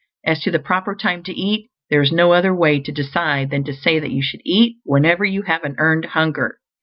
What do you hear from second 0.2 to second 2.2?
As to the proper time to eat, there is